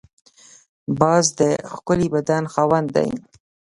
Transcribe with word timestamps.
باز 0.99 1.25
د 1.39 1.41
ښکلي 1.73 2.07
بدن 2.15 2.43
خاوند 2.53 2.87
دی 2.95 3.09